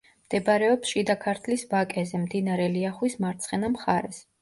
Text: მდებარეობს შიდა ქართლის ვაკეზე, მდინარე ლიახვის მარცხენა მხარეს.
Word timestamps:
მდებარეობს 0.27 0.93
შიდა 0.93 1.17
ქართლის 1.27 1.67
ვაკეზე, 1.75 2.25
მდინარე 2.25 2.69
ლიახვის 2.75 3.21
მარცხენა 3.25 3.75
მხარეს. 3.79 4.25